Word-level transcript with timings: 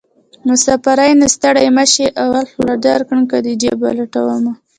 مسافرۍ 0.47 1.11
نه 1.21 1.27
ستړی 1.35 1.67
مشې 1.77 2.05
اول 2.23 2.45
خوله 2.51 2.75
درکړم 2.85 3.23
که 3.29 3.37
دې 3.45 3.53
جېب 3.61 3.77
ولټومه 3.81 4.53